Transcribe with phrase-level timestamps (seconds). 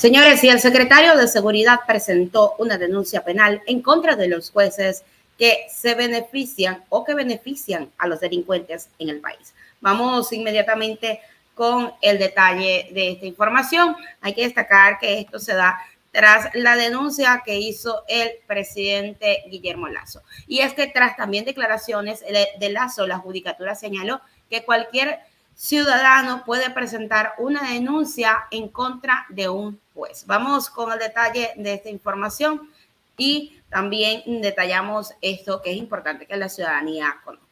[0.00, 5.04] Señores, y el secretario de Seguridad presentó una denuncia penal en contra de los jueces
[5.38, 9.52] que se benefician o que benefician a los delincuentes en el país.
[9.82, 11.20] Vamos inmediatamente
[11.54, 13.94] con el detalle de esta información.
[14.22, 15.78] Hay que destacar que esto se da
[16.12, 20.22] tras la denuncia que hizo el presidente Guillermo Lazo.
[20.46, 22.20] Y es que tras también declaraciones
[22.58, 25.20] de Lazo, la judicatura señaló que cualquier
[25.54, 30.24] ciudadano puede presentar una denuncia en contra de un juez.
[30.26, 32.70] Vamos con el detalle de esta información
[33.16, 37.50] y también detallamos esto que es importante que la ciudadanía conozca.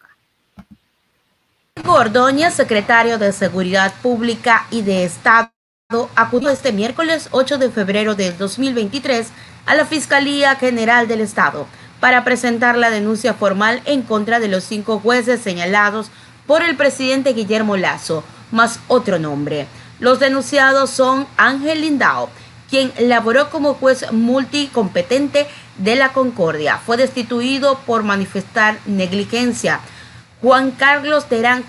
[1.87, 5.51] Ordóñez, secretario de Seguridad Pública y de Estado,
[6.17, 9.28] acudió este miércoles 8 de febrero del 2023
[9.67, 11.67] a la Fiscalía General del Estado
[12.01, 16.11] para presentar la denuncia formal en contra de los cinco jueces señalados
[16.48, 19.69] por el presidente Guillermo Lazo, más otro nombre.
[20.01, 22.31] Los denunciados son Ángel Lindao,
[22.70, 26.78] quien laboró como juez multicompetente de la Concordia.
[26.78, 29.81] Fue destituido por manifestar negligencia.
[30.41, 31.64] Juan Carlos Terán,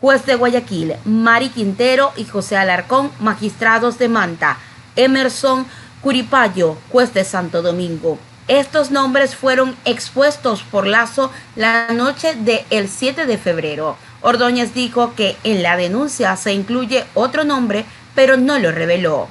[0.00, 0.96] juez de Guayaquil.
[1.04, 4.58] Mari Quintero y José Alarcón, magistrados de Manta.
[4.96, 5.66] Emerson
[6.02, 8.18] Curipayo, juez de Santo Domingo.
[8.50, 13.96] Estos nombres fueron expuestos por Lazo la noche del 7 de febrero.
[14.22, 19.28] Ordóñez dijo que en la denuncia se incluye otro nombre, pero no lo reveló.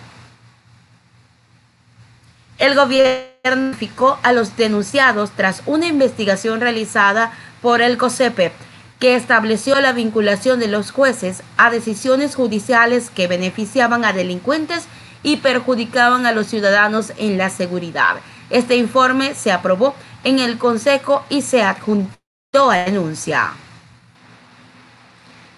[2.58, 7.32] El gobierno notificó a los denunciados tras una investigación realizada
[7.62, 8.52] por el COSEPE
[9.00, 14.88] que estableció la vinculación de los jueces a decisiones judiciales que beneficiaban a delincuentes
[15.24, 18.18] y perjudicaban a los ciudadanos en la seguridad.
[18.50, 23.54] Este informe se aprobó en el Consejo y se adjuntó a la denuncia.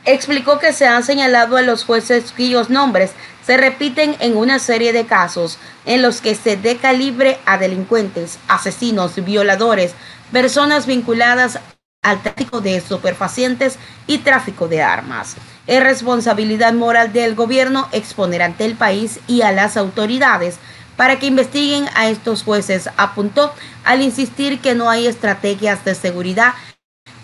[0.06, 3.12] Explicó que se han señalado a los jueces cuyos nombres
[3.46, 8.40] se repiten en una serie de casos en los que se dé calibre a delincuentes,
[8.48, 9.94] asesinos, violadores,
[10.32, 11.60] personas vinculadas
[12.02, 15.36] al tráfico de superfacientes y tráfico de armas.
[15.68, 20.56] Es responsabilidad moral del gobierno exponer ante el país y a las autoridades
[20.98, 23.54] para que investiguen a estos jueces, apuntó
[23.84, 26.54] al insistir que no hay estrategias de seguridad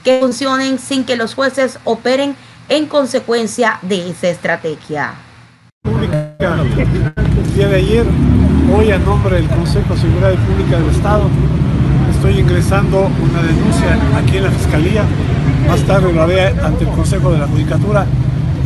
[0.03, 2.35] que funcionen sin que los jueces operen
[2.69, 5.13] en consecuencia de esa estrategia.
[5.83, 8.05] El día de ayer,
[8.75, 11.23] hoy a nombre del Consejo de Seguridad Pública del Estado,
[12.11, 15.03] estoy ingresando una denuncia aquí en la Fiscalía,
[15.67, 18.05] más tarde lo haré ante el Consejo de la Judicatura,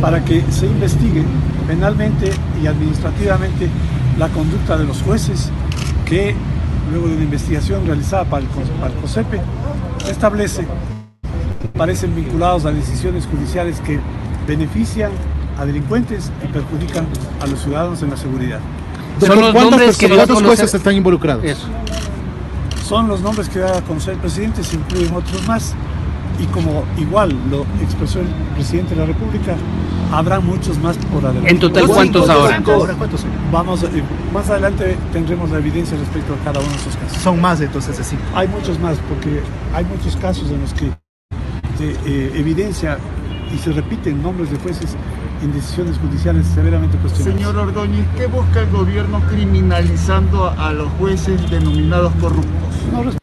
[0.00, 1.22] para que se investigue
[1.68, 3.68] penalmente y administrativamente
[4.18, 5.50] la conducta de los jueces
[6.04, 6.34] que,
[6.90, 8.48] luego de una investigación realizada para el,
[8.80, 9.40] para COSEPE,
[10.10, 10.66] establece
[11.76, 13.98] parecen vinculados a decisiones judiciales que
[14.46, 15.10] benefician
[15.58, 17.06] a delincuentes y perjudican
[17.40, 18.60] a los ciudadanos en la seguridad.
[19.20, 21.44] Son los nombres que ¿Cuántos jueces están involucrados?
[22.86, 25.74] Son los nombres que da a conocer el presidente, se incluyen otros más
[26.38, 29.54] y como igual lo expresó el presidente de la República,
[30.10, 31.50] habrá muchos más por adelante.
[31.50, 32.60] ¿En total cuántos ahora?
[32.62, 33.24] ¿Cuántos?
[33.50, 34.02] Vamos, eh,
[34.32, 37.22] más adelante tendremos la evidencia respecto a cada uno de esos casos.
[37.22, 38.16] Son más entonces así.
[38.34, 39.40] Hay muchos más, porque
[39.74, 40.90] hay muchos casos en los que
[41.78, 42.98] se eh, evidencia
[43.52, 44.96] y se repiten nombres de jueces
[45.42, 47.34] en decisiones judiciales severamente cuestionadas.
[47.34, 53.18] Señor Ordóñez, ¿qué busca el gobierno criminalizando a los jueces denominados corruptos?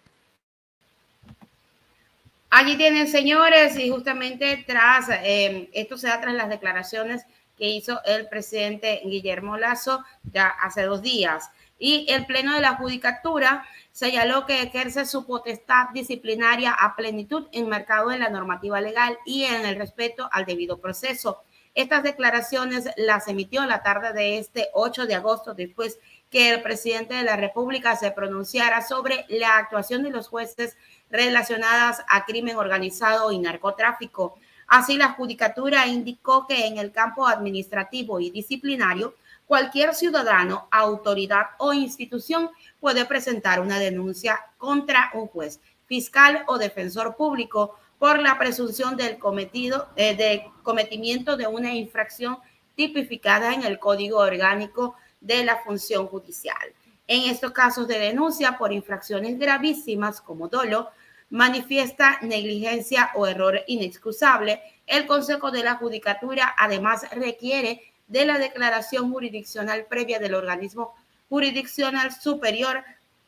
[2.51, 7.25] Allí tienen, señores, y justamente tras, eh, esto se da tras las declaraciones
[7.59, 11.51] que hizo el presidente Guillermo Lazo ya hace dos días.
[11.77, 18.11] Y el Pleno de la Judicatura señaló que ejerce su potestad disciplinaria a plenitud enmarcado
[18.11, 21.43] en la normativa legal y en el respeto al debido proceso.
[21.75, 25.99] Estas declaraciones las emitió la tarde de este 8 de agosto, después
[26.29, 30.77] que el presidente de la República se pronunciara sobre la actuación de los jueces
[31.09, 34.37] relacionadas a crimen organizado y narcotráfico.
[34.69, 39.15] Así, la judicatura indicó que en el campo administrativo y disciplinario,
[39.47, 47.15] cualquier ciudadano, autoridad o institución puede presentar una denuncia contra un juez, fiscal o defensor
[47.15, 52.37] público por la presunción del cometido, eh, de cometimiento de una infracción
[52.75, 56.73] tipificada en el Código Orgánico de la Función Judicial.
[57.07, 60.91] En estos casos de denuncia por infracciones gravísimas como dolo,
[61.29, 69.11] manifiesta negligencia o error inexcusable, el Consejo de la Judicatura además requiere de la declaración
[69.11, 70.95] jurisdiccional previa del organismo
[71.29, 72.83] jurisdiccional superior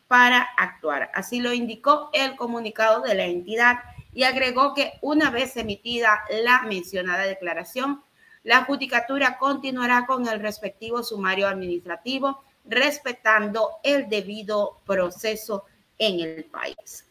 [0.07, 1.11] para actuar.
[1.13, 3.79] Así lo indicó el comunicado de la entidad
[4.13, 8.03] y agregó que una vez emitida la mencionada declaración,
[8.43, 15.65] la Judicatura continuará con el respectivo sumario administrativo respetando el debido proceso
[15.97, 17.05] en el país.